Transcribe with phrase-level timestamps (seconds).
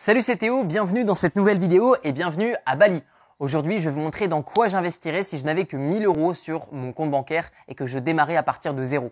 [0.00, 3.02] Salut c'est Théo, bienvenue dans cette nouvelle vidéo et bienvenue à Bali.
[3.40, 6.72] Aujourd'hui je vais vous montrer dans quoi j'investirais si je n'avais que 1000 euros sur
[6.72, 9.10] mon compte bancaire et que je démarrais à partir de zéro.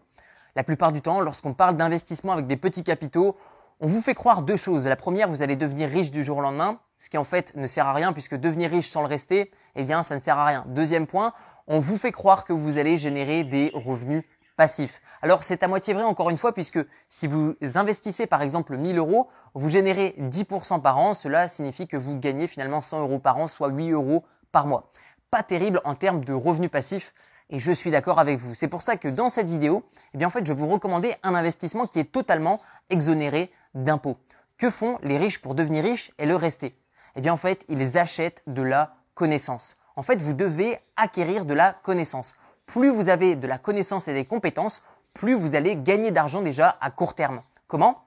[0.54, 3.36] La plupart du temps, lorsqu'on parle d'investissement avec des petits capitaux,
[3.80, 4.86] on vous fait croire deux choses.
[4.86, 7.66] La première, vous allez devenir riche du jour au lendemain, ce qui en fait ne
[7.66, 10.44] sert à rien puisque devenir riche sans le rester, eh bien ça ne sert à
[10.44, 10.64] rien.
[10.68, 11.32] Deuxième point,
[11.66, 14.22] on vous fait croire que vous allez générer des revenus
[14.56, 15.02] passif.
[15.22, 16.78] Alors c'est à moitié vrai encore une fois puisque
[17.08, 21.96] si vous investissez par exemple 1000 euros, vous générez 10% par an, cela signifie que
[21.96, 24.90] vous gagnez finalement 100 euros par an, soit 8 euros par mois.
[25.30, 27.14] Pas terrible en termes de revenus passifs
[27.50, 28.54] et je suis d'accord avec vous.
[28.54, 31.14] C'est pour ça que dans cette vidéo, eh bien en fait je vais vous recommander
[31.22, 34.16] un investissement qui est totalement exonéré d'impôts.
[34.58, 36.78] Que font les riches pour devenir riches et le rester?
[37.14, 39.76] Eh bien en fait ils achètent de la connaissance.
[39.96, 42.34] En fait vous devez acquérir de la connaissance
[42.66, 44.82] plus vous avez de la connaissance et des compétences,
[45.14, 47.40] plus vous allez gagner d'argent déjà à court terme.
[47.68, 48.02] Comment?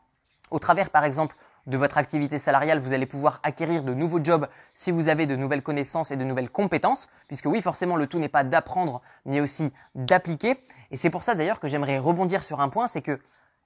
[0.52, 1.36] Au travers par exemple
[1.68, 5.36] de votre activité salariale, vous allez pouvoir acquérir de nouveaux jobs si vous avez de
[5.36, 9.40] nouvelles connaissances et de nouvelles compétences, puisque oui, forcément, le tout n'est pas d'apprendre, mais
[9.40, 10.60] aussi d'appliquer.
[10.92, 13.20] Et c'est pour ça d'ailleurs que j'aimerais rebondir sur un point, c'est que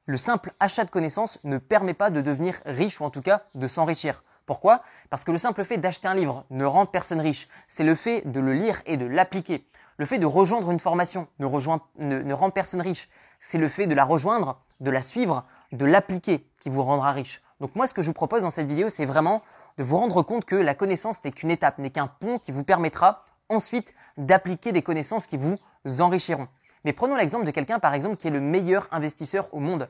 [0.06, 3.44] le simple achat de connaissances ne permet pas de devenir riche ou en tout cas
[3.56, 4.22] de s'enrichir.
[4.46, 4.82] Pourquoi?
[5.10, 7.48] Parce que le simple fait d'acheter un livre ne rend personne riche.
[7.70, 9.66] C'est le fait de le lire et de l'appliquer.
[9.98, 13.10] Le fait de rejoindre une formation ne, rend personne riche.
[13.40, 17.42] C'est le fait de la rejoindre, de la suivre, de l'appliquer qui vous rendra riche.
[17.60, 19.42] Donc moi, ce que je vous propose dans cette vidéo, c'est vraiment
[19.78, 22.64] de vous rendre compte que la connaissance n'est qu'une étape, n'est qu'un pont qui vous
[22.64, 25.58] permettra ensuite d'appliquer des connaissances qui vous
[26.00, 26.48] enrichiront.
[26.86, 29.90] Mais prenons l'exemple de quelqu'un, par exemple, qui est le meilleur investisseur au monde,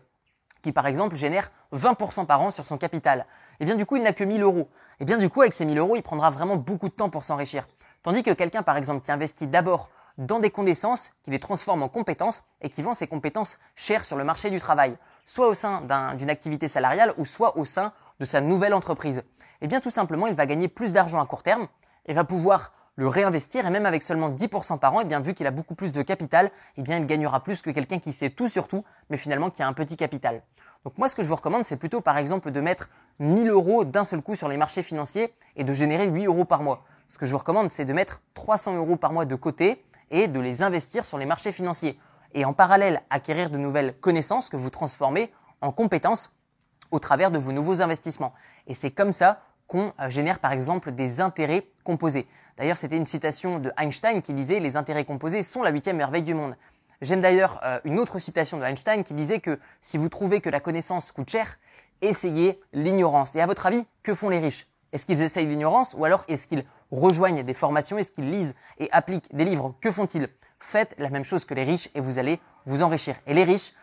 [0.61, 3.19] qui, par exemple, génère 20% par an sur son capital.
[3.19, 4.69] Et eh bien, du coup, il n'a que 1000 euros.
[4.99, 7.09] Et eh bien, du coup, avec ces 1000 euros, il prendra vraiment beaucoup de temps
[7.09, 7.67] pour s'enrichir.
[8.03, 11.89] Tandis que quelqu'un, par exemple, qui investit d'abord dans des connaissances, qui les transforme en
[11.89, 15.81] compétences et qui vend ses compétences chères sur le marché du travail, soit au sein
[16.17, 19.23] d'une activité salariale ou soit au sein de sa nouvelle entreprise,
[19.61, 21.67] eh bien tout simplement, il va gagner plus d'argent à court terme
[22.05, 25.33] et va pouvoir le réinvestir et même avec seulement 10% par an, eh bien vu
[25.33, 28.29] qu'il a beaucoup plus de capital, eh bien il gagnera plus que quelqu'un qui sait
[28.29, 30.43] tout sur tout, mais finalement qui a un petit capital.
[30.83, 32.89] Donc moi ce que je vous recommande, c'est plutôt par exemple de mettre
[33.19, 36.61] 1000 euros d'un seul coup sur les marchés financiers et de générer 8 euros par
[36.61, 39.83] mois ce que je vous recommande, c'est de mettre 300 euros par mois de côté
[40.11, 41.99] et de les investir sur les marchés financiers.
[42.33, 45.31] Et en parallèle, acquérir de nouvelles connaissances que vous transformez
[45.61, 46.35] en compétences
[46.91, 48.33] au travers de vos nouveaux investissements.
[48.67, 52.27] Et c'est comme ça qu'on euh, génère par exemple des intérêts composés.
[52.57, 56.23] D'ailleurs, c'était une citation de Einstein qui disait les intérêts composés sont la huitième merveille
[56.23, 56.55] du monde.
[57.01, 60.49] J'aime d'ailleurs euh, une autre citation de Einstein qui disait que si vous trouvez que
[60.49, 61.57] la connaissance coûte cher,
[62.01, 63.35] essayez l'ignorance.
[63.35, 64.67] Et à votre avis, que font les riches?
[64.91, 66.63] Est-ce qu'ils essayent l'ignorance ou alors est-ce qu'ils
[67.01, 70.29] rejoignent des formations Est-ce qu'ils lisent et appliquent des livres Que font-ils?
[70.59, 73.15] Faites la même chose que les riches et vous allez vous enrichir.
[73.27, 73.73] Et les riches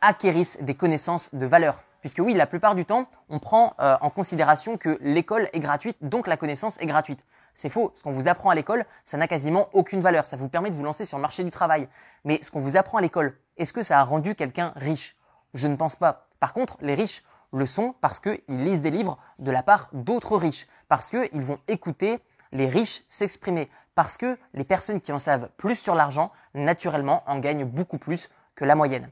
[0.00, 1.82] acquérissent des connaissances de valeur.
[2.00, 5.98] Puisque oui, la plupart du temps, on prend euh, en considération que l'école est gratuite,
[6.00, 7.26] donc la connaissance est gratuite.
[7.52, 7.92] C'est faux.
[7.94, 10.24] Ce qu'on vous apprend à l'école, ça n'a quasiment aucune valeur.
[10.24, 11.88] Ça vous permet de vous lancer sur le marché du travail.
[12.24, 15.16] Mais ce qu'on vous apprend à l'école, est-ce que ça a rendu quelqu'un riche?
[15.52, 16.28] Je ne pense pas.
[16.38, 17.22] Par contre, les riches
[17.52, 21.58] le sont parce qu'ils lisent des livres de la part d'autres riches, parce qu'ils vont
[21.68, 22.20] écouter
[22.52, 27.38] les riches s'exprimer parce que les personnes qui en savent plus sur l'argent, naturellement, en
[27.38, 29.10] gagnent beaucoup plus que la moyenne.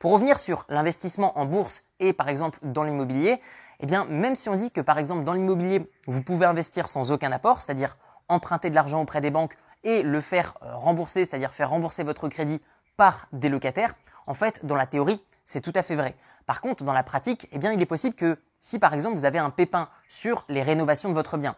[0.00, 3.40] Pour revenir sur l'investissement en bourse et par exemple dans l'immobilier,
[3.80, 7.30] eh même si on dit que par exemple dans l'immobilier, vous pouvez investir sans aucun
[7.32, 7.96] apport, c'est-à-dire
[8.28, 12.28] emprunter de l'argent auprès des banques et le faire euh, rembourser, c'est-à-dire faire rembourser votre
[12.28, 12.60] crédit
[12.96, 13.94] par des locataires,
[14.26, 16.14] en fait, dans la théorie, c'est tout à fait vrai.
[16.46, 19.38] Par contre, dans la pratique, eh il est possible que si par exemple vous avez
[19.38, 21.56] un pépin sur les rénovations de votre bien,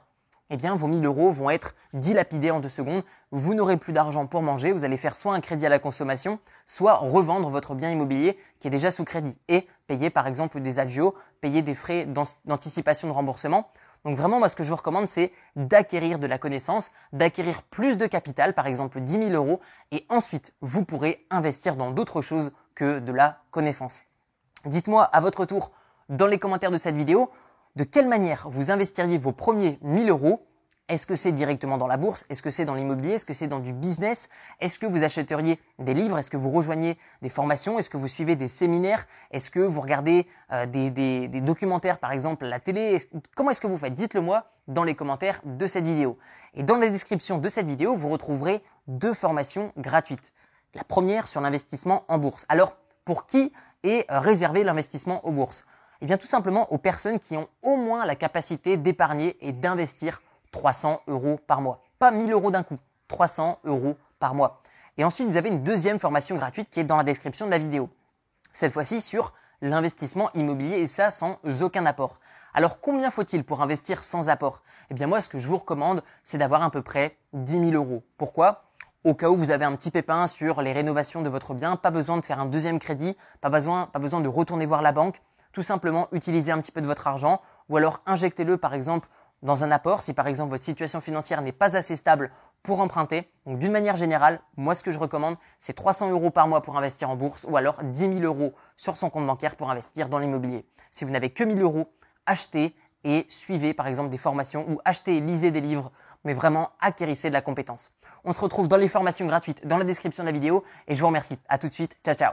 [0.50, 3.02] eh bien vos 1000 euros vont être dilapidés en deux secondes.
[3.30, 4.72] Vous n'aurez plus d'argent pour manger.
[4.72, 8.68] Vous allez faire soit un crédit à la consommation, soit revendre votre bien immobilier qui
[8.68, 13.12] est déjà sous crédit et payer par exemple des agios, payer des frais d'anticipation de
[13.12, 13.70] remboursement.
[14.04, 17.96] Donc vraiment, moi, ce que je vous recommande, c'est d'acquérir de la connaissance, d'acquérir plus
[17.96, 19.60] de capital, par exemple 10 000 euros,
[19.92, 24.02] et ensuite, vous pourrez investir dans d'autres choses que de la connaissance.
[24.66, 25.72] Dites-moi à votre tour
[26.10, 27.30] dans les commentaires de cette vidéo
[27.76, 30.46] de quelle manière vous investiriez vos premiers 1000 euros?
[30.88, 32.26] Est-ce que c'est directement dans la bourse?
[32.28, 33.14] Est-ce que c'est dans l'immobilier?
[33.14, 34.28] Est-ce que c'est dans du business?
[34.60, 36.18] Est-ce que vous achèteriez des livres?
[36.18, 37.78] Est-ce que vous rejoignez des formations?
[37.78, 39.06] Est-ce que vous suivez des séminaires?
[39.30, 42.98] Est-ce que vous regardez euh, des, documentaires, par exemple, la télé?
[43.34, 43.94] Comment est-ce que vous faites?
[43.94, 46.18] Dites-le moi dans les commentaires de cette vidéo.
[46.52, 50.34] Et dans la description de cette vidéo, vous retrouverez deux formations gratuites.
[50.74, 52.44] La première sur l'investissement en bourse.
[52.50, 53.52] Alors, pour qui
[53.84, 55.64] est réservé l'investissement aux bourses
[56.00, 60.22] eh bien tout simplement aux personnes qui ont au moins la capacité d'épargner et d'investir
[60.52, 61.82] 300 euros par mois.
[61.98, 62.76] Pas 1000 euros d'un coup,
[63.08, 64.62] 300 euros par mois.
[64.96, 67.58] Et ensuite, vous avez une deuxième formation gratuite qui est dans la description de la
[67.58, 67.88] vidéo.
[68.52, 72.20] Cette fois-ci sur l'investissement immobilier et ça sans aucun apport.
[72.52, 74.62] Alors combien faut-il pour investir sans apport?
[74.90, 77.72] Eh bien moi, ce que je vous recommande, c'est d'avoir à peu près 10 000
[77.72, 78.04] euros.
[78.16, 78.64] Pourquoi?
[79.02, 81.90] Au cas où vous avez un petit pépin sur les rénovations de votre bien, pas
[81.90, 85.20] besoin de faire un deuxième crédit, pas besoin, pas besoin de retourner voir la banque,
[85.54, 87.40] tout simplement utiliser un petit peu de votre argent
[87.70, 89.08] ou alors injectez-le par exemple
[89.42, 92.30] dans un apport si par exemple votre situation financière n'est pas assez stable
[92.62, 93.30] pour emprunter.
[93.46, 96.76] Donc d'une manière générale, moi ce que je recommande, c'est 300 euros par mois pour
[96.76, 100.18] investir en bourse ou alors 10 000 euros sur son compte bancaire pour investir dans
[100.18, 100.66] l'immobilier.
[100.90, 101.86] Si vous n'avez que 1000 euros,
[102.26, 102.74] achetez
[103.04, 105.92] et suivez par exemple des formations ou achetez et lisez des livres,
[106.24, 107.92] mais vraiment acquérissez de la compétence.
[108.24, 111.00] On se retrouve dans les formations gratuites dans la description de la vidéo et je
[111.00, 111.38] vous remercie.
[111.48, 111.96] À tout de suite.
[112.02, 112.32] Ciao ciao.